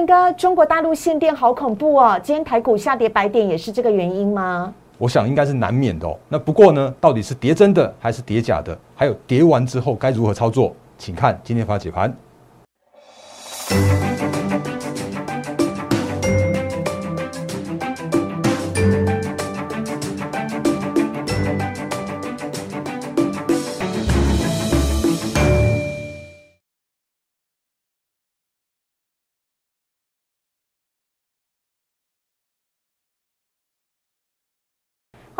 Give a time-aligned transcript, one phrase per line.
[0.00, 2.18] 仁哥，中国大陆限电好恐怖哦！
[2.22, 4.72] 今天台股下跌百点，也是这个原因吗？
[4.96, 6.18] 我想应该是难免的哦。
[6.26, 8.76] 那不过呢，到底是跌真的还是跌假的？
[8.94, 10.74] 还有跌完之后该如何操作？
[10.96, 12.16] 请看今天发解盘。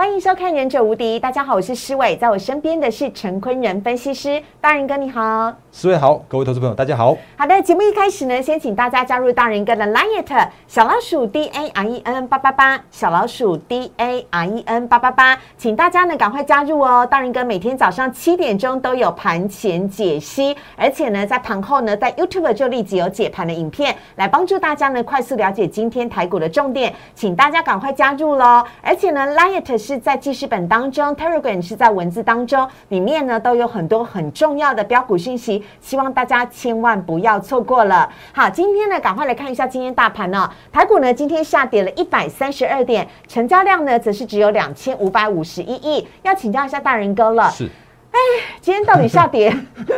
[0.00, 7.14] 欢迎收看《忍者无敌》，大家好，我是施伟，在我身边的是陈坤仁分析师，大人哥你好，施伟好，各位投资朋友大家好。
[7.36, 17.06] 好的，节目一开始呢，先请大家加入大人哥的 Line 小老鼠 D A R E N 八八八，小老鼠 D A R E N 八八八，请大家呢赶快加入哦。
[17.06, 28.64] 大人哥每天早上七点钟都有盘前解析，而且呢在盘后呢在 YouTube 就立即有解盘的影片，来帮助大家呢快速了解今天台股的重点，请大家赶快加入喽。
[28.80, 29.89] 而且呢 Line 是。
[29.90, 38.08] 是在记事本当中，Telegram 是在文字当中，里面呢都有很多很重要的标股讯息，希望大家千万不要错过了。
[38.32, 46.06] 好，今天呢，赶快来看一下今天大盘呢，台股呢今天下跌了一百三十二点，成交量呢则是只有两千五百五十一亿。
[46.22, 47.68] 要请教一下大人哥了，是，
[48.12, 48.18] 哎，
[48.60, 49.52] 今天到底下跌？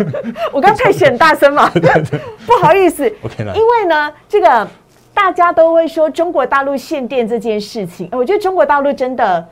[0.53, 1.71] 我刚才选大声嘛，
[2.47, 3.07] 不好意思
[3.55, 4.67] 因为呢这个
[5.13, 9.47] 大家都会说中国大陆限电这件事情，我觉得中国大陆真的。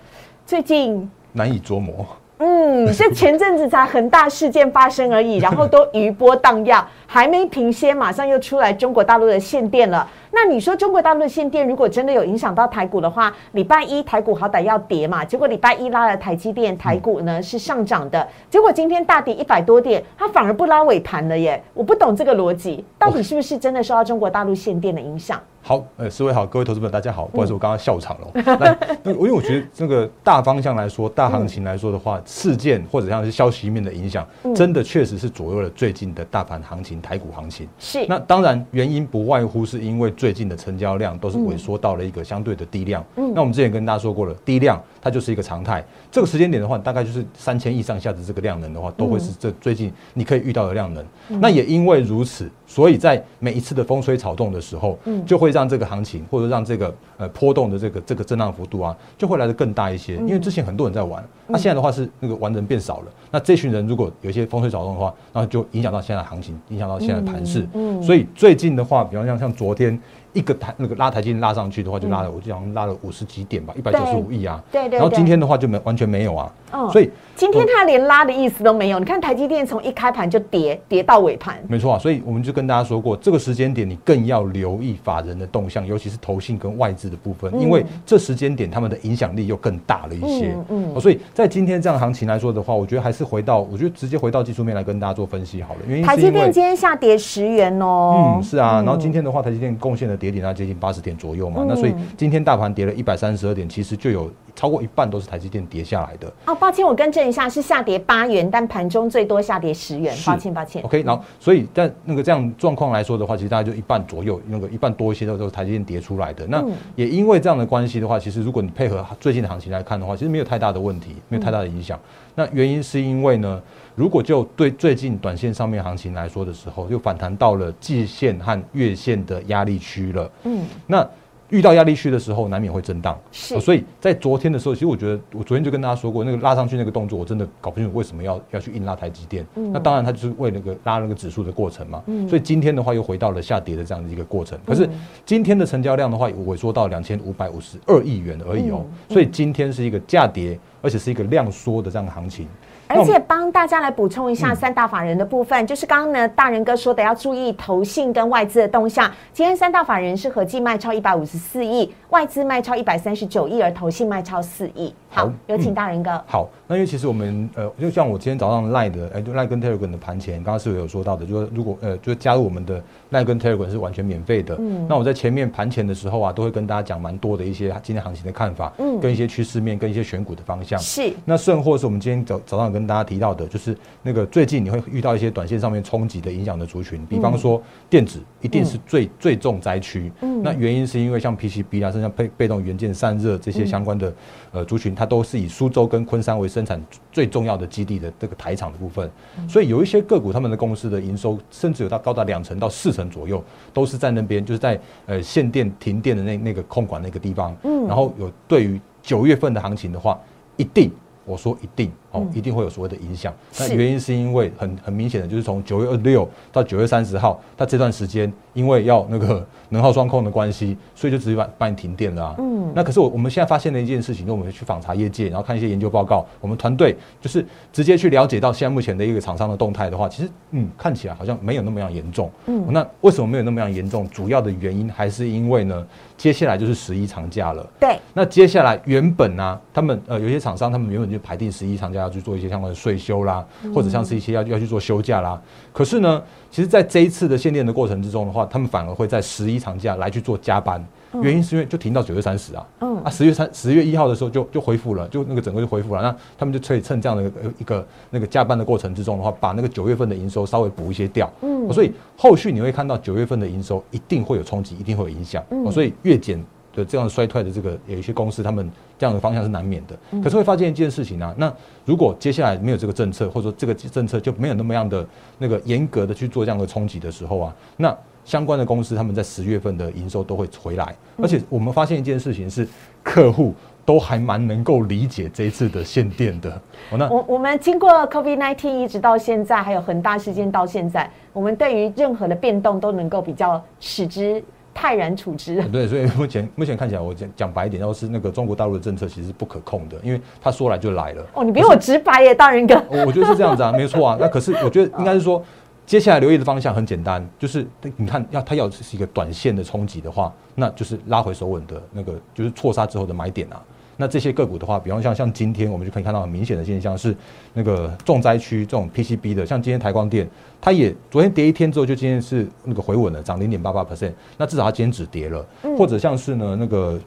[0.51, 2.05] 最近难以捉摸，
[2.39, 10.09] 嗯，是前阵子才恒大事件发生而已，然后都余波荡漾，还没平歇，马上又出来中国大陆的限电了。
[10.31, 25.41] 那你说中国大陆的限电如果真的有影响到台股的话，礼拜一台股好歹要跌嘛，结果礼拜一拉了台积电，台股呢是上涨的，结果今天大跌一百多点，它反而不拉尾盘了耶，我不懂这个逻辑，到底是不是真的受到中国大陆限电的影响？
[25.63, 28.79] 好，呃，四位好，各位投资者大家好，不好意思，我刚刚笑场了。
[29.03, 37.69] 那 因为我觉得这个大方向来说，大行情来说的话，事件或者像是消息面的影响，真的确实是左右了最近的大盘行情、台股行情。
[37.79, 38.07] 是。
[38.07, 43.05] 那当然原因不外乎是因为最近的成交量都是萎缩到了一个相对的低量。
[43.17, 43.33] 嗯。
[43.35, 45.85] 那我们之前跟大家说过了，低量它就是一个常态。
[46.11, 51.05] 这个时间点的话，大概就是三千亿上下的这个量能的话，都会是这最近你可以遇到的量能。
[51.29, 60.15] 那也因为如此，所以在每一次的风吹草动的时候，嗯，就会让这个行情或者让这个呃波动的这个这个震荡幅度啊，就会来的更大一些。
[60.19, 63.07] 因为之前很多人在玩，那现在的话是那个玩人变少了。
[63.33, 67.67] 那这群人如果有一些风吹草动的话，然后就影响到现在行情，影响到现在盘势。
[67.75, 70.01] 嗯，所以最近的话，比方像像昨天。
[70.33, 74.63] 一个台那个拉台金拉上去的话，就拉了，我就想拉了五十几点吧，一百九十五亿啊。
[74.71, 74.99] 对对。
[74.99, 76.53] 然后今天的话就没完全没有啊。
[76.73, 76.89] 嗯。
[76.91, 78.99] 所以今天它连拉的意思都没有。
[78.99, 81.59] 你看台积电从一开盘就跌，跌到尾盘。
[81.69, 90.55] 没错啊，所以我们就跟大家说过，这个时间点你更要留意法人的动向，尤其是投信跟外资的部分，因为这时间点他们的影响力又更大了一些。
[90.69, 91.01] 嗯嗯。
[91.01, 95.81] 所以在今天这样行情来说的话，我觉得还是回到，我觉得直接回到技术面来跟大家做分析好了。
[95.89, 98.37] 因为台积电今天下跌十元哦。
[98.37, 98.83] 嗯，是啊。
[98.85, 101.01] 然后今天的话，台积电贡献的跌点啊接近八十。
[101.01, 106.31] 点左右嘛，那所以今天大盘跌了一百三十二点，其实就有超过一半都是台积电跌下来的。
[106.45, 110.15] 哦，抱歉，我更正一下，是下跌八元，但盘中最多下跌十元。
[110.27, 110.83] 抱歉，抱歉。
[110.83, 116.47] OK，然后所以在那个这样状况来说的话，其实大概就一半左右，那个一半多一些都都是台积电跌出来的。
[116.49, 116.63] 那
[116.97, 121.99] 也因为这样的关系的话，其实如果你配合最近的行情来看的话，其实没有太大的问题，没有太大的影响。
[122.35, 123.61] 那原因是因为呢，
[124.01, 130.31] 如果就对最近短线上面行情来说的时候，又反弹到了季线和月线的压力区了。
[130.45, 131.07] 嗯，那。
[131.51, 133.19] 遇到压力区的时候，难免会震荡。
[133.33, 139.45] 是，所以在昨天的时候，其实我觉得，我昨天就跟大家说过，那个拉上去那个动作，我真的搞不清楚为什么要要去硬拉台积电。
[139.57, 142.01] 嗯那当然，它就是为那个拉那个指数的过程嘛。
[142.07, 144.57] 嗯所以今天的话，又回到了下跌的这样的一个过程。
[144.65, 144.89] 可是
[145.27, 148.87] 今天的成交量的话，萎缩到两千五百五十二亿元而已哦。
[149.09, 152.47] 所以今天是一个价跌，而且是一个量缩的这样的行情。
[152.91, 159.09] 而且帮大家来补充一下三大法人的部分，就是刚刚呢大人哥说的要注意投信跟外资的动向。
[159.33, 164.93] 今天三大法人是合计卖超一百五十四亿，外资卖超一百三十九亿，而投信卖超四亿。
[165.13, 166.23] 好，有请大人哥。
[166.25, 172.81] 好，那因为其实我们呃，就像我今天早上赖的，哎，就赖跟 Telegram 的盘前，刚刚是有说到的，就说如果呃，就加入我们的
[173.11, 174.57] 赖跟 Telegram 是完全免费的。
[174.61, 174.87] 嗯。
[174.89, 180.79] 那我在前面盘前的时候啊，都会跟大家讲蛮多的一些今天行情的看法，嗯，跟一些趋势面，跟一些选股的方向。
[180.79, 181.13] 是。
[181.25, 190.13] 那甚或是我们今天早早上跟大家提到的，就是那个最近你会遇到一些短线上面冲击的影响的族群，比方说电子一定是最最重灾区。
[190.21, 190.41] 嗯。
[190.41, 194.13] 那原因是因为像 PCB 啊，甚至被被动元件散热这些相关的
[194.53, 194.95] 呃族群。
[194.95, 199.11] 它都是以苏州跟昆山为生产最重要的基地的这个台厂的部分，
[199.49, 203.43] 所以有一些个股他们的公司的营收甚至有到高达两成到四成左右，
[203.73, 210.19] 都是在那边，就是在呃限电停电的那那个控管那个地方，嗯，然后有对于九月份的行情的话，
[210.57, 210.91] 一定。
[211.27, 213.33] 我说一定哦，一定会有所谓的影响。
[213.59, 222.35] 那原因是因为很很明显的，就是从九月二十六到九月三十号，它这段时间因为要那个能耗双控的关系， 所以就直接把把你停电了啊。
[222.39, 222.73] 嗯。
[222.75, 232.31] 那可是我我们现在发现的一件事情，就我们去访查业界，然后看一些研究报告，我们团队就是直接去了解到现在目前的一个厂商的动态的话，其实嗯看起来好像没有那么样严重。
[232.47, 232.67] 嗯。
[232.73, 234.09] 那为什么没有那么样严重？
[234.11, 235.87] 主要的原因还是因为呢，
[236.17, 237.65] 接下来就是十一长假了。
[237.79, 237.99] 对。
[238.15, 243.45] 那接下来原本呢，他们呃有些厂商他们原本就排定十一长假要去做一些相关的税休啦，
[243.75, 245.41] 或者像是一些要要去做休假啦。
[245.73, 250.85] 可是呢，其实在这一次的限电的过程之中的话，他们反而会在十一长假来去做加班。
[251.23, 256.01] 原因是因为就停到九月三十啊，嗯啊十月三十月一号的时候就就恢复了，就那个整个就恢复了。
[256.01, 261.29] 那他们就可以趁这样的一个那个加班的过程之中的话，把那个九月份的营收稍微补一些掉。
[261.43, 265.43] 嗯，所以后续你会看到九月份的营收一定会有冲击，一定会有影响。
[265.51, 266.45] 嗯，所以月减。
[266.73, 268.71] 的这样衰退的这个有一些公司，他们
[269.01, 270.21] 这样的方向是难免的。
[270.23, 271.51] 可是会发现一件事情啊，那
[271.87, 275.07] 如果接下来没有这个政策，或者说这个政策就没有那么样的
[275.39, 280.95] 那个严格的去做这样的冲击的时候啊，那相关的公司他们在十月份的营收都会回来。
[281.17, 282.69] 而且我们发现一件事情是，
[283.03, 283.55] 客户
[283.87, 286.61] 都还蛮能够理解这一次的限电的。
[286.93, 294.45] 那我我们经过 COVID nineteen 一直到现在，还有恒大事件到现在，我们对于任何的变动都能够比较使之。
[294.81, 295.63] 泰然处之。
[295.69, 301.23] 对，所以目前目前看起来，我讲讲白一点，要是那个中国大陆的政策其实是不可控的，因为他说来就来了。
[301.35, 302.83] 哦，你比我直白耶，大人哥。
[303.07, 304.17] 我觉得是这样子啊， 没错啊。
[304.19, 305.45] 那可是我觉得应该是说，
[305.85, 307.67] 接下来留意的方向很简单，就是
[307.97, 313.63] 你看要它要是一个短线的冲击的话，那就是拉回手稳的那个，就是错杀之后的买点啊。
[314.01, 317.15] 那这些个股的话，比方像像今天我们就可以看到很明显的现象是，
[317.53, 320.29] 那个重灾区这种 PCB 的，像今天台光电，
[320.61, 326.99] 它也昨天跌一天之后，就今天是那个回稳了，涨零点八八 percent，那至少它今天止跌了，或者像是呢那个。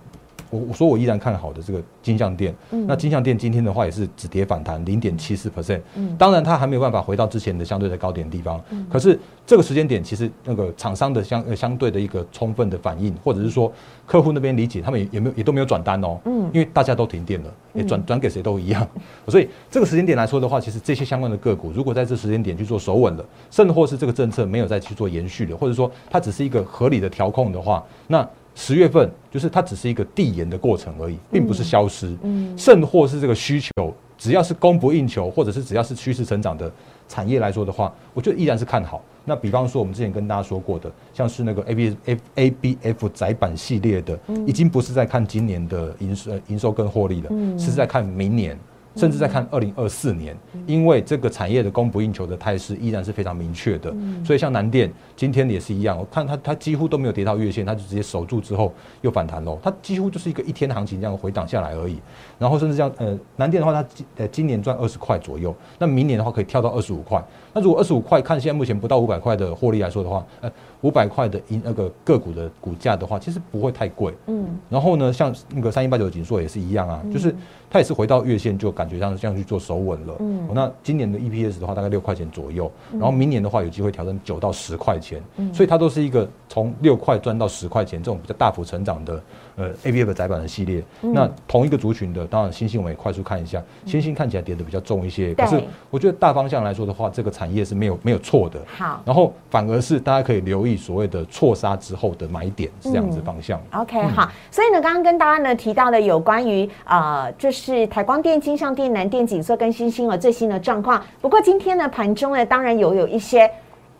[0.53, 5.81] 我我说我依然看好的这个金项店，那金项店今天的话也是止跌反弹零点七四 percent，
[6.15, 8.85] 当然它还没有办法回到之前的相对的高点地方，嗯。
[8.87, 13.71] 可是这个时间点其实那个厂商的相呃相对的一个充分的反应，或者是说
[14.05, 18.87] 客户那边理解，他们也也没有也都没有转单哦，嗯，因为大家都停电了，也转转给谁都一样，
[19.27, 28.27] 所以这个时间点来说的话，其实这些相关的个股，如果在这时间点去做守稳了，甚或是这个政策没有再去做延续的，或者说它只是一个合理的调控的话，那。
[28.55, 32.15] 十月份就是它只是一个递延的过程而已，并不是消失。
[32.23, 36.71] 嗯，甚或是这个需求，只要是供不应求，或者是只要是趋势成长的
[37.07, 39.01] 产业来说的话，我觉得依然是看好。
[39.25, 48.59] 那比方说，我们之前跟大家说过的，像是那个 A B F A B F 窄板系列的，已经不是在看今年的营收营收跟获利了，是在看明年。
[48.95, 50.37] 甚至在看二零二四年，
[50.67, 53.93] 因为这个产业的供不应求的态势依然是非常明确的，
[54.23, 61.99] 所以像南电今天也是一样，我看它它几乎都没有跌到月线，它就直接守住之后又反弹喽，它几乎就是一个一天的行情这样回档下来而已。
[62.37, 63.87] 然后甚至像呃南电的话，它
[64.17, 67.23] 呃今年赚二十块左右，那明年的话可以跳到二十五块。
[67.53, 70.51] 那如果二十五块，看现在目前不到五百块的获利来说的话，呃，
[70.83, 74.13] 五百块的银那个个股的股价的话，其实不会太贵。
[74.27, 74.45] 嗯。
[74.69, 77.33] 然后呢，像那个三一八九的锦硕也是一样啊，就是
[77.69, 80.15] 它也是回到月线，就感觉上这样去做手稳了。
[80.19, 80.47] 嗯。
[80.53, 85.21] 那今年的 EPS 的话，大概六块钱左右，然后明年的话有机会调整九到十块钱。
[85.37, 85.53] 嗯。
[85.53, 89.23] 所以它都是一个从六块赚到十块钱这种比较大幅成长的
[89.55, 90.83] 呃 A B F 窄板的系列。
[91.01, 103.59] 那同一个族群的，当然星星我们也快速看一下，星星看起来跌的比较重一些，可是我觉得大方向来说的话，这个产产业是没有没有错的，好，然后反而是大家可以留意所谓的错杀之后的买点是这样子方向。
[103.73, 111.03] OK，好，所以呢，刚刚跟大家呢提到的有关于呃，就是台光电、金像电、南电、景色跟星星的最新的状况。
[111.19, 113.51] 不过今天呢，盘中呢，当然有有一些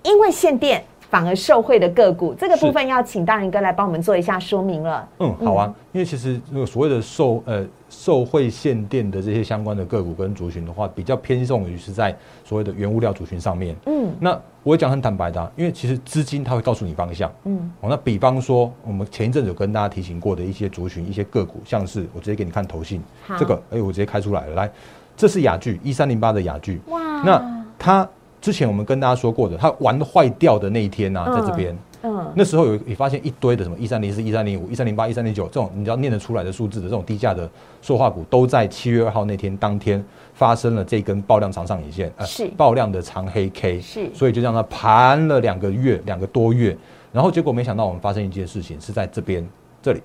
[0.04, 0.82] 因为限电
[1.14, 5.08] 反而受惠的个股，这个部分要请大人哥来帮我们做一下说明了。
[5.20, 7.64] 嗯，好啊，因为其实那个所谓的受呃。
[7.96, 13.76] 受惠限电的这些相关的个股跟族群的话，比较偏重于是在所谓的原物料族群上面。
[13.86, 17.32] 嗯，那我讲很坦白的，因为其实资金它会告诉你方向。
[17.44, 23.00] 嗯，哦，那比方说我们前一阵有跟大家提醒过的一些族群、一些个股，像是我直接给你看头信，
[23.38, 24.72] 这个，哎，我直接开出来了，来，
[25.16, 26.82] 这是雅聚一三零八的雅聚。
[26.88, 28.10] 哇，那它
[28.44, 31.74] 之前我们跟大家说过的，它玩坏掉的那一天呢，在这边。
[32.02, 37.50] 嗯，那时候有也发现一堆的什么一三零四、一三零五、一三零八、一三零九这种你只要念得出来的数字的这种低价的
[37.82, 42.46] 塑化股，都在七月二号那天当天发生了这根爆量长上影线，呃，是。
[42.58, 46.78] 爆量的长黑 K，是，所以就让它盘了两个月，两个多月，
[47.14, 49.48] 然后结果没想到我们发生一件事情是在这边
[49.82, 50.02] 这里，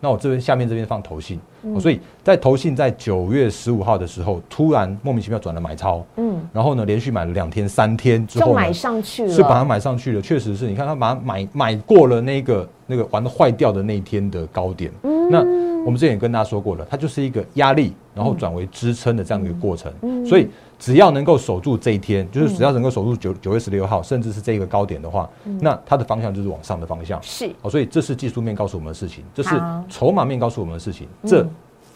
[0.00, 1.38] 那我这边下面这边放投信，
[1.78, 15.40] 所以在投信在九月十五号的时候，突然莫名其妙转了买超，嗯，然后呢连续买了两天三天之后就买上去了，是把它买上去了，确实是你看他把它买买过了那个那个玩的坏掉的那一天的高点，嗯，那
[15.84, 20.48] 我们之前也跟大家说过了，它就是一个压力，然后转为支撑的这样的一个过程，嗯，所以
[20.80, 25.28] 只要能够守住这一天，就是只要能够守住九九月十六号，甚至是这个高点的话，
[25.60, 29.50] 那它的方向就是往上的方向，是，哦，所以这是技术面告诉我们的事情，这是。
[29.90, 31.46] 筹码面告诉我们的事情，这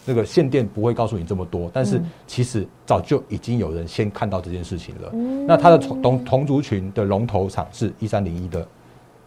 [0.05, 5.11] 那个限电不会告诉你这么多，但是其实早就已经有人先看到这件事情了。
[5.47, 8.67] 那它的同同同族群的龙头厂是一三零一的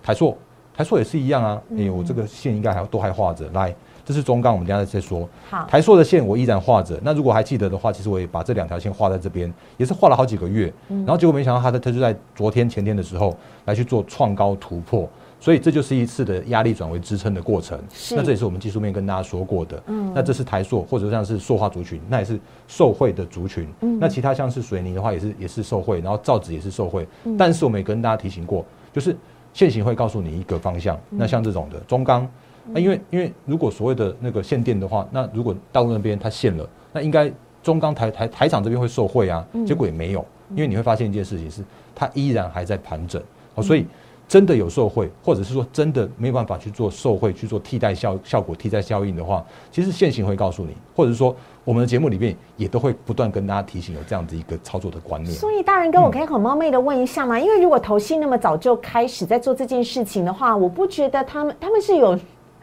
[0.01, 0.39] 台硕，
[0.73, 1.61] 台硕也是一样啊。
[1.77, 3.49] 哎，我这个线应该还都还画着。
[3.51, 3.75] 来，
[4.09, 5.29] 这是中钢，我们等下再说。
[5.51, 6.99] 好，台塑的线我依然画着。
[7.03, 10.73] 那如果还记得的话，其实我也把这两条线画在这边，也是画了好几个月。
[10.89, 13.37] 然后结果没想到它的它就在昨天前天的时候
[13.67, 15.07] 来去做创高突破。
[15.39, 17.79] 所以这就是一次的压力转为支撑的过程。
[18.13, 19.83] 那这也是我们技术面跟大家说过的。
[19.89, 20.11] 嗯。
[20.15, 23.69] 那这是台塑或者像是塑化族群，那也是受惠的族群。
[23.83, 23.99] 嗯。
[24.01, 27.07] 那其他像是水泥的话，也是也是受惠，然后造纸也是受惠。
[27.25, 27.37] 嗯。
[27.37, 29.15] 但是我们也跟大家提醒过，就是
[29.53, 30.99] 现行会告诉你一个方向。
[31.11, 32.27] 那像这种的中钢，
[32.73, 37.33] 那因为因为如果所谓的那个限电的话，那如果大陆那边它限了，那应该
[37.63, 39.47] 中钢台台台厂这边会受惠啊。
[39.67, 41.63] 结果也没有，因为你会发现一件事情是，
[41.95, 43.23] 它依然还在盘整。
[43.55, 43.87] 哦，所以。
[44.29, 51.35] 真的有受贿，或者是说真的没有办法去做受贿、去做替代效效果、替代效应的话，其实现行会告诉你，或者是说
[51.65, 55.35] 我们的节目里面也都会不断跟大家提醒有这样子一个操作的观念。
[55.35, 57.41] 所以大人跟我可以很冒昧的问一下吗？
[57.41, 62.15] 因为如果投信那么早就开始在做这件事情的话，我不觉得他们他们是有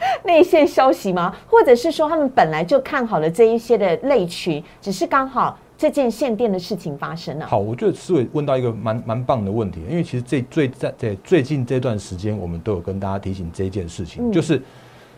[0.24, 1.36] 内线消息吗？
[1.48, 5.58] 或者是说他们本来就看好了这一些的类群，只是刚好。
[5.78, 7.46] 这件限电的事情发生了。
[7.46, 14.62] 好，我觉得思伟问到一个蛮蛮棒的问题，因为其实这最在在最近这段时间，我们都有跟大家提醒这件事情，就是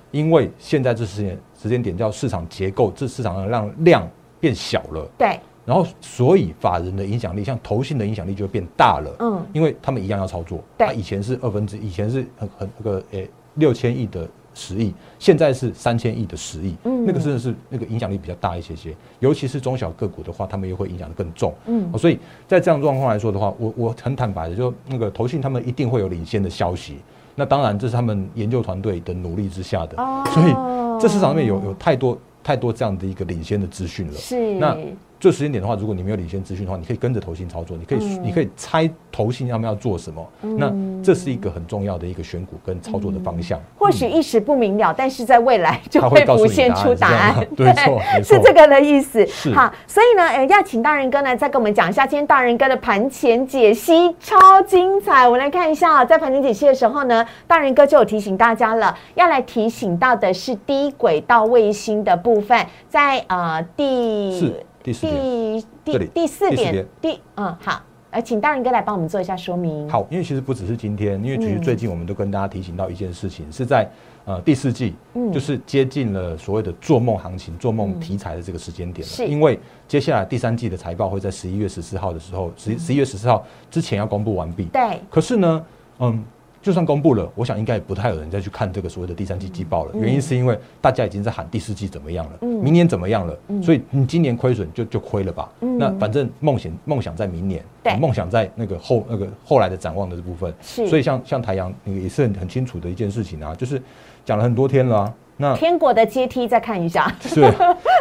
[0.10, 14.28] 因为现在这时间时间点叫市场结构，这市场上让量变小了，对，然后所以法人的影响力，像投信的影响力就会变大了，嗯，因为他们一样要操作，对，以前是二分之，以前是很很那个诶六千亿的。
[14.58, 26.98] 十亿，现在是三千亿的十亿，嗯，那个真的是那个影响力比较大一些些，尤其是中小个股的话，他们又会影响的更重，嗯，所以在这样状况来说的话，我我很坦白的，就那个投信他们一定会有领先的消息，
[27.36, 29.96] 那当然这是他们研究团队的努力之下的，
[30.34, 30.52] 所以
[31.00, 34.56] 这市场上面有有太多太多这样的一个领先的资讯了，是。
[34.56, 34.76] 那。
[35.20, 40.26] 这时间点的话，如果你没有领先资讯的话，你可以跟着投信操作，你可以你可以猜投信他们要做什么。
[40.42, 40.72] 那
[41.04, 43.60] 这是一个很重要的一个选股跟操作的方向。
[43.78, 47.36] 或许一时不明了，但是在未来就会浮现出答案。
[47.58, 47.74] 对，
[48.24, 49.28] 是这个的意思。
[49.56, 55.26] 好，所以呢，呃，要请大人哥呢再跟我们讲一下今天大人哥的盘前解析，超精彩。
[55.26, 64.54] 我们来看一下，在盘前解析的时候呢，大人哥就有提醒大家了，要来提醒到的是低轨道卫星的部分，在呃第。
[64.94, 69.90] 第第第四点，第嗯好，呃，请大人哥来帮我们做一下说明。
[69.90, 73.86] 好，因为其实不只是今天，因为其实最近我们都跟大家提醒到一件事情，是在
[74.24, 79.14] 呃第四季，嗯，就是接近了所谓的做梦行情、做梦题材的这个时间点了。
[79.14, 84.66] 是，因为接下来第三季的财报会在十一月十四号的时候，十十一月十四号之前要公布完毕。
[84.66, 85.02] 对。
[85.10, 85.66] 可是呢，
[86.00, 86.24] 嗯。
[86.62, 89.92] 就算公布了，我想应该也不太有人再去看这个所谓的第三季季报了。
[89.96, 95.50] 原因是因为大家已经在喊第四季怎么样了，明年怎么样了，所以你今年亏损就就亏了吧。
[95.60, 97.64] 那反正梦想梦想在明年，
[98.00, 100.54] 梦想在那个后那个后来的展望的这部分。
[100.62, 103.82] 所以像像台阳也是很很清楚的一件事情啊，就是
[104.26, 105.14] 讲了很多天了。
[105.40, 107.42] 那天国的阶梯再看一下， 是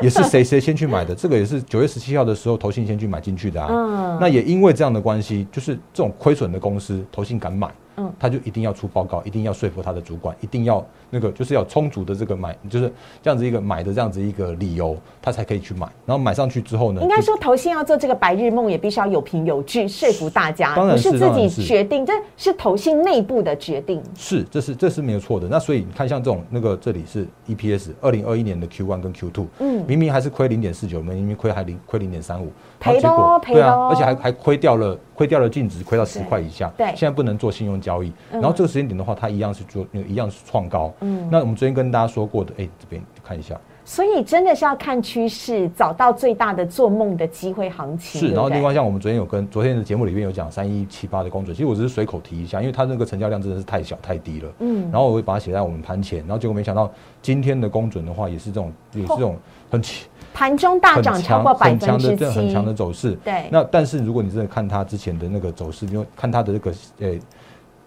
[0.03, 1.15] 也是谁谁先去买的？
[1.15, 3.69] 这个也是九月十七号的时候投信先去买进去的啊。
[3.71, 7.69] 嗯，那也因为这样的关系，就是这种亏损的公司，投信敢买。
[7.97, 15.87] 嗯，他就一定要出报告，一定要说服他的主管，一定要那个就是要充足的这个买，就是这样子一个买的这样子一个理由，他才可以去买。
[16.05, 24.03] 然后买上去之后呢，应该说投信要做这个白日梦，也必须要有凭有据说服大家，不是自己决定，这是投信内部的决定。
[24.15, 25.49] 是，这是这是没有错的。
[25.49, 32.53] 那所以你看，像这种那个这里是 EPS，二零二一年的 Q one 跟 Q two，嗯，明明还是亏零点四九，明明亏还零亏零点三五，
[32.87, 34.99] 赔多赔多，而且还还亏掉了。
[35.17, 36.71] 亏掉了净值，亏到十块以下。
[36.77, 38.13] 对，现在不能做信用交易。
[38.31, 40.93] 然后这个时间点的话，它一样是做，一样是创高。
[41.01, 43.59] 嗯，那我们昨天跟大家说过的，哎，这边看一下。
[43.87, 48.21] 所以真的是要看趋势，找到最大的做梦的机会行情。
[48.21, 54.53] 是，然后另外像我们昨天有跟昨天的节目里面有讲三一七八的公准，其实我只是随口提一下，因为它那个成交量真的是太小太低了。
[54.59, 56.91] 嗯，然后我会把它写在我们盘前，然后结果没想到
[57.23, 59.37] 今天的公准的话，也是这种，也是这种
[59.71, 60.07] 很奇。
[60.35, 63.13] 盘中大涨超过百分之七，很强的走势。
[63.25, 63.49] 对。
[63.53, 67.15] 那但是如果你真的看它之前的那个走势，因为看它的这个呃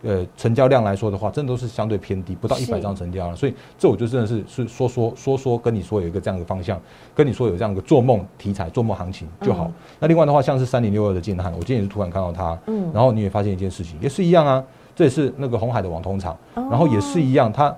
[0.04, 6.80] 呃成交量来说的话，真的都是相对偏低，不到一百张成交量，所以这我就真的是是说说说说跟你说有一个这样的方向，
[7.14, 9.66] 跟你说有这样一个做梦题材、做梦行情就好。
[9.66, 14.64] 嗯那另外的话，像是三零六二的建汉，我今天也是突然看到它，嗯然后你也发现一件事情，也是一样啊，
[14.96, 17.76] 这也是那个红海的网通厂，哦然后也是一样，它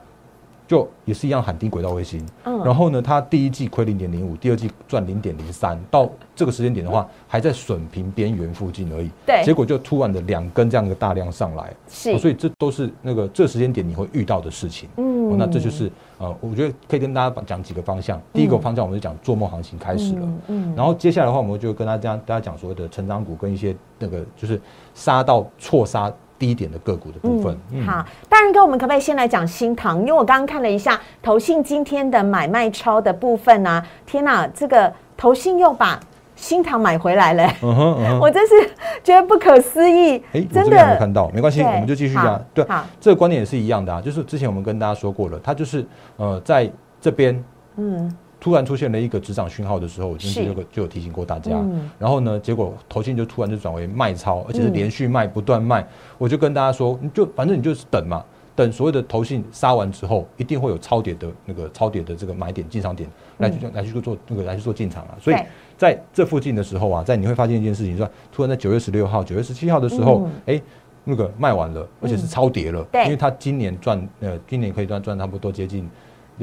[0.71, 2.63] 就也是一样喊低轨道卫星，嗯。
[2.63, 9.11] 然后呢，它第一季亏零点零五，第二季赚零点零三，到这个时间点的话，还在损平边缘附近而已。
[9.25, 9.43] 对。
[9.43, 12.11] 结果就突然的两根这样的大量上来，是。
[12.11, 14.87] 哦所以这都是那个这时间点你会遇到的事情。
[14.95, 15.33] 嗯。
[15.33, 18.21] 哦，那这就是呃，我觉得可以跟大家讲几个方向。
[18.31, 20.73] 第一个方向我们就讲做梦行情开始了，嗯。
[20.73, 24.61] 然后接下来的话，我们就跟大家大家讲所谓的成长股跟一些那个就是
[24.93, 26.09] 杀到错杀
[26.41, 27.55] 低点的个股的部分。
[27.71, 29.99] 嗯，好，大人哥，我们可不可以先来讲新塘？
[29.99, 35.99] 因为我刚刚看了一下投信今天的买卖超的部分啊，天哪，这个投信又把
[36.35, 38.17] 新塘买回来了、嗯哼嗯哼。
[38.19, 38.55] 我真是
[39.03, 41.13] 觉得不可思议，哎，我真这边还没看。
[41.13, 42.45] 到，没关系，我们就继续好讲。
[42.55, 45.85] 对好，这个观点也是一样的啊，就是之前我们跟大家说过了，它就是
[46.17, 46.67] 呃在
[46.99, 47.43] 这边
[47.77, 51.51] 嗯，突然出现了一个止涨讯号的时候，我今天就有就有提醒过大家。
[51.53, 55.87] 嗯然后呢，结果投信就突然就转为卖超，而且是嗯连续卖，不断卖。
[56.17, 63.07] 我就跟大家说，你就反正你就是等嘛，等所谓的投信杀完之后，一定会有超跌的那个超跌的这个买点进场点
[63.37, 65.15] 来去、来去做那个来去做进场啊。
[65.21, 65.37] 所以
[65.77, 68.09] 在这附近的时候啊，在你会发现一件事情，是吧？
[68.31, 70.61] 突然在九月十六号、九月十七号的时候嗯，哎、
[71.03, 75.87] 那个卖完了，而且是超跌了，对因为它今年赚呃，今年可以赚赚差不多接近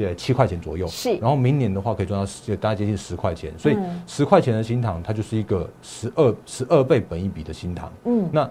[0.05, 1.15] 呃七块钱左右，是。
[1.17, 4.01] 然后明年的话可以赚到大概接近十块钱，所以嗯。
[4.07, 8.49] 十块钱的新塘它就是一个十二十二倍本一笔的新塘，嗯，那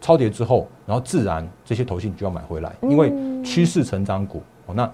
[0.00, 3.44] 超跌之后，然后自然这些投信就要买回来，因为嗯。
[3.44, 4.90] 趋势成长股哦，那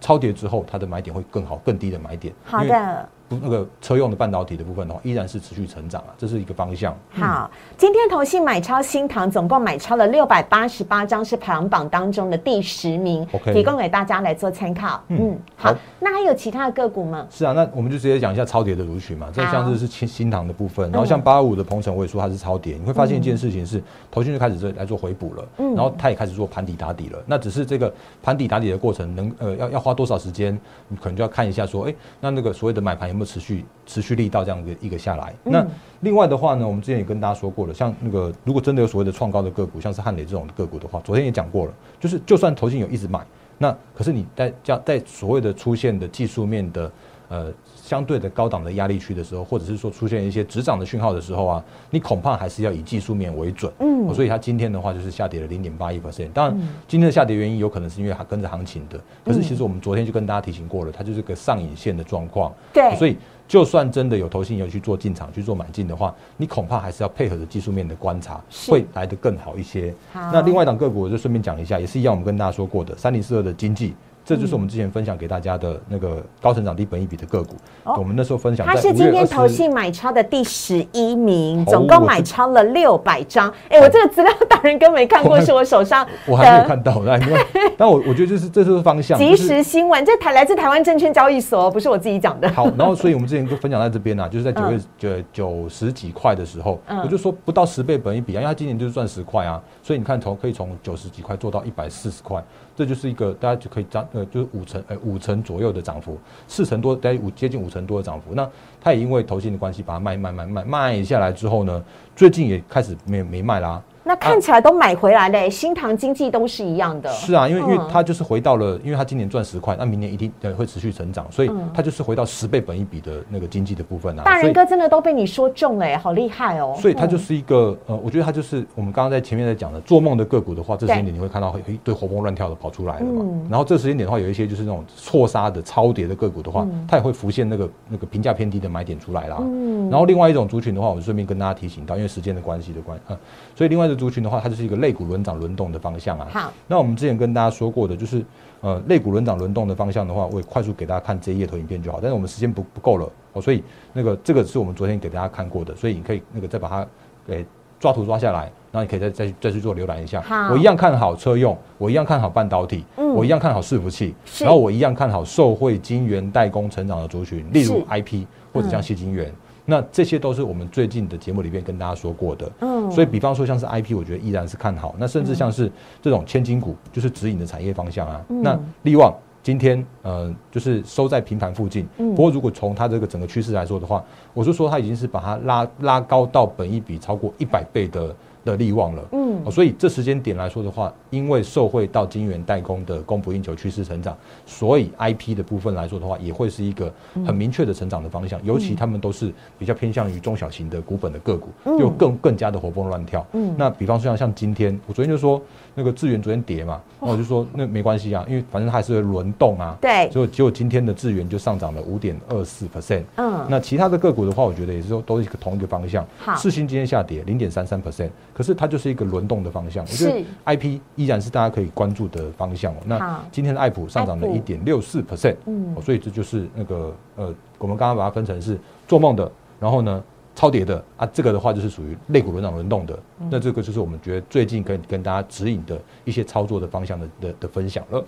[0.00, 3.08] 超跌之后它的买点会更好，更低的买点，好的。
[3.28, 6.94] 不那个车用的半导体的部分的话，依然是持续成长啊，这是一个方向。
[7.10, 15.02] 好，今天投信买超新塘，总共买超了六百八十八张，是排行榜当中的第十名 OK 提供给大家来做参考。
[15.08, 17.26] 嗯嗯，好好，那还有其他的个股吗？
[17.30, 19.28] 是啊，那我们就直接讲一下超跌的族群嘛。
[19.32, 22.76] 这好像是是新新塘的部分，嗯然后像八五的鹏程，我也说它是超跌。
[22.78, 27.18] 你会发现一件事情是，投信就开始这来做回补了，嗯然后它也开始做盘底打底了。
[27.26, 35.32] 那只是这个盘底打底的过程能呃要要花多少时间，你可能就要看一下说，哎，那那个所谓的买盘有没有持续持续力道这样一个一个下来。
[35.44, 35.66] 嗯那
[36.00, 43.24] 另外的话呢，我们之前也跟大家说过了，像那个如果真的有所谓的创高的个股，像是汉磊这种个股的话，昨天也讲过了，就是就算投信有一直买。
[43.56, 46.90] 那可是你在这样在所谓的出现的技术面的
[47.28, 53.72] 呃相对的高档的压力区的时候，或者是说出现一些止涨的讯号的时候啊，你恐怕还是要以技术面为准。
[53.80, 56.30] 嗯哦所以它今天的话就是下跌了零点八一 percent。
[56.32, 62.52] 当然，今天的下跌原因有可能是因为它跟着行情的，可是其实我们昨天就跟大家提醒过了，它就是个上影线的状况。
[62.72, 63.16] 对所以
[63.48, 69.94] 就算真的有投信有去做进场去做买进的话，你恐怕还是要配合着技术面的观察，是会来得更好一些。
[70.12, 73.94] 好那另外一档个股我就顺便讲一下，也是一样，我们跟大家说过的三零四二的经济。
[74.24, 77.54] 这就是我们之前分享给大家的那个高成长低本益比的个股。
[77.84, 83.52] 哦我们那时候分享它在5月是今天20投信买超的第十一名，哦总共买超了六百张。
[83.68, 92.48] 哎，我这个资料大人哥没看过，是我手上 我还没有看到，那因为 但我我觉得就是这就是方向，即就是时新闻，这台来自台湾证券交易所，不是我自己讲的。
[92.52, 102.42] 好，然后所以我们之前就分享在这边啊， 就是在九月嗯九九十几块的时候，嗯我就说不到十倍本一比啊，因为它今年就是赚十块啊，所以你看从可以从九十几块做到一百四十块，
[102.76, 108.34] 这就是一个大家就可以涨呃就是五成呃五成左右的涨幅，四成多大概五接近五成多的涨幅。
[108.34, 108.48] 那
[108.80, 111.84] 它也因为投信的关系把它卖卖卖卖卖下来之后呢，
[112.16, 117.10] 最近也开始没没卖啦、那看起来都买回来嘞，新塘经济都是一样的。
[117.10, 124.22] 是啊，因为因为嗯它就是回到了，因为它今年赚十块，那明年一定呃会持续成长，所以嗯它就是回到十倍本一比的那个经济的部分啊。
[124.24, 126.76] 大人哥真的都被你说中了耶，好厉害哦！
[126.78, 133.22] 所以它就是一个呃，我觉得它就是我们刚刚在前面在讲的做梦的个股的话，这时间点你会看到会一堆活蹦乱跳的跑出来了嘛。
[133.24, 139.38] 嗯然后这时间点的话，有一些就是那种错杀的超跌的个股的话，嗯它也会浮现那个那个评价偏低的买点出来啦。
[139.40, 143.16] 嗯然后另外一种族群的话，我顺便跟大家提醒到，因为时间的关系的关呃，
[143.54, 146.26] 所以另外族群的话，它就是一个肋骨轮涨轮动的方向啊。
[146.30, 148.24] 好，那我们之前跟大家说过的，就是
[148.60, 151.98] 呃肋骨轮涨轮动的方向的话，我也快速给大家看这一页投影片就好。
[152.00, 156.86] 但是我们时间不不够了哦，所以那个这个是我们昨天给大家看过的，所以你可以那个再把它
[157.26, 157.44] 给
[157.80, 160.50] 抓图抓下来，然后你可以再再再去做浏览一下好。
[160.52, 169.32] 我一样看好车用，我一样看好半导体，嗯我一样看好伺服器，是然后我一样看好受惠晶圆代工成长的族群，例如 IP 或者像细晶圆。
[169.64, 174.94] 那这些都是我们最近的节目里面跟大家说过的，嗯所以比方说像是 IP，我觉得依然是看好。
[174.98, 175.70] 那甚至像是
[176.02, 178.24] 这种千金股，就是指引的产业方向啊。
[178.28, 188.14] 嗯那利旺今天呃就是收在平盘附近，嗯不过如果从它这个整个趋势来说的话，我是说它已经是把它拉拉高到本一比超过一百倍的
[188.44, 189.02] 的利旺了。
[189.12, 196.92] 嗯，所以这时间点来说的话，因为受惠到晶圆代工的供不应求趋势成长，所以 IP 的部分来说的话，也会是一个
[197.26, 198.38] 很明确的成长的方向。
[198.44, 203.26] 尤其他们都是比较偏向于中小型的股本的个股，就更更加的活蹦乱跳。
[203.32, 205.40] 嗯，那比方说像像今天，我昨天就说
[205.74, 209.76] 那个智源昨天跌嘛，那我就说那没关系啊，因为反正它还是会轮动啊。
[209.80, 213.02] 对，所以结果今天的智源就上涨了五点二四 percent。
[213.16, 216.06] 嗯，那其他的个股的话，我觉得也是说都是一个同一个方向。
[216.18, 219.84] 好，世新今天下跌零点三三 percent，可是它就是一个轮动的方向。
[219.84, 222.76] 我觉得 IP 依然是大家可以关注的方向哦。
[222.86, 230.02] 那今天的爱普上涨了一点六四 percent，嗯，所以这就是那个呃，我们刚刚把它分成是做梦的，然后呢
[230.34, 232.98] 超跌的啊，这个的话就是属于肋骨轮涨轮动的。
[233.30, 238.04] 那这个就是我们觉得最近可以跟大家指引的一些操作的方向的的的分享了。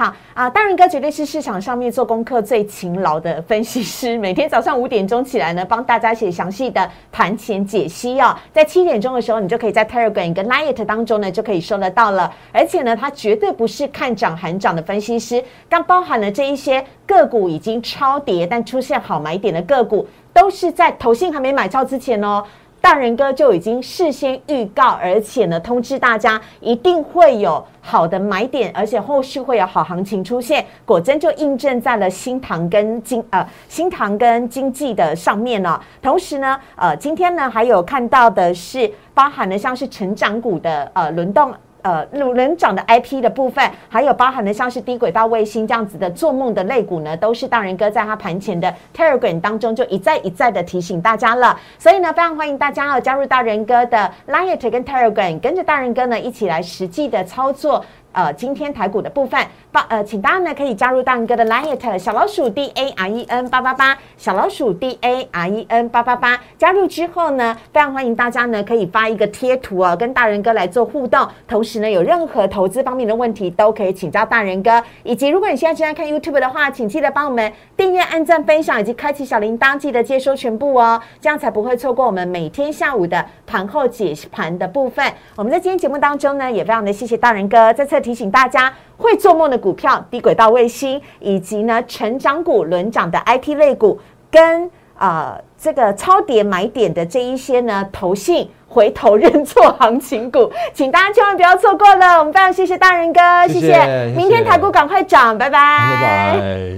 [0.00, 4.16] 好啊，大仁哥绝对是市场上面做功课最勤劳的分析师。
[4.16, 8.34] 每天早上五点钟起来呢，帮大家写详细的盘前解析哦。
[8.50, 12.32] 在七点钟的时候，你就可以在 Telegram 跟 Lite 当中呢，就可以收得到了。
[12.50, 22.42] 而且呢，他绝对不是看涨喊涨的分析师，但包含了这一些个股已经超跌但出现好买点的个股，都是在投信还没买超之前哦。
[22.80, 30.64] 大人哥就已经事先预告，而且呢通知大家一定会有好的买点，而且后续会有好行情出现。
[30.86, 35.78] 果真就印证在了新塘跟经呃新塘跟经济的上面呢。
[36.00, 41.52] 同时呢，呃今天呢还有看到的是包含了像是成长股的呃轮动。
[41.82, 51.58] 呃，鲁能长的 IP 的部分，还有包含的像是低轨道卫星这样子的做梦的类股呢，都是大人哥在他盘前的 Telegram 当中就一再一再的提醒大家了。
[51.78, 57.84] 所以呢，非常欢迎大家要加入大人哥的 Line 跟 Telegram，跟着大人哥呢一起来实际的操作。
[58.12, 66.40] 呃，今天台股的部分，报呃，请大家呢可以加入大仁哥的 Line 小老鼠 D A R E N 八八八，小老鼠 D A R E N 八八八。
[66.58, 71.24] 加入之后呢，非常欢迎大家呢可以发一个贴图哦，跟大仁哥来做互动。
[71.46, 74.82] 同时呢，有任何投资方面的问题都可以请教大仁哥。
[75.04, 85.04] 以及如果你现在正在看 YouTube 的话，请记得帮我们订阅、按赞、分享以及开启小铃铛，记得接收全部哦，这样才不会错过我们每天下午的盘后解盘的部分。
[85.36, 87.99] 我们在今天节目当中呢，也非常的谢谢大仁哥再次。
[88.00, 102.18] 提醒大家，会做梦的股票、低轨道卫星，以及呢成长股轮涨的 IT 类股，跟啊这个超跌买点的这一些呢投信回头认错行情股，请大家千万不要错过了。
[102.18, 104.12] 我们非常谢谢大人哥，谢谢。
[104.16, 106.76] 明天台股赶快涨，拜拜，拜拜。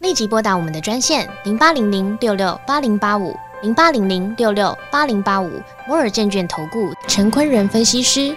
[0.00, 3.34] 立即拨打我们的专线零八零零六六八零八五。
[3.64, 5.50] 零八零零六六八零八五
[5.88, 8.36] 摩尔证券投顾陈坤仁分析师，